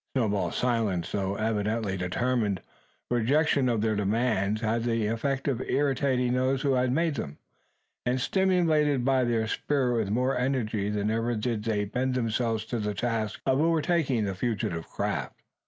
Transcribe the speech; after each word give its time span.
Snowball's 0.17 0.55
silent, 0.55 1.07
though 1.11 1.35
evidently 1.35 1.95
determined, 1.95 2.59
rejection 3.11 3.69
of 3.69 3.81
their 3.81 3.95
demands 3.95 4.61
had 4.61 4.81
the 4.83 5.05
effect 5.05 5.47
of 5.47 5.61
irritating 5.61 6.33
those 6.33 6.63
who 6.63 6.73
had 6.73 6.91
made 6.91 7.13
them; 7.17 7.37
and 8.03 8.19
stimulated 8.19 9.05
by 9.05 9.23
their 9.23 9.45
spite 9.45 9.93
with 9.93 10.09
more 10.09 10.35
energy 10.35 10.89
than 10.89 11.11
ever 11.11 11.35
did 11.35 11.63
they 11.65 11.85
bend 11.85 12.15
themselves 12.15 12.65
to 12.65 12.79
the 12.79 12.95
task 12.95 13.39
of 13.45 13.61
overtaking 13.61 14.25
the 14.25 14.33
fugitive 14.33 14.89
craft. 14.89 15.43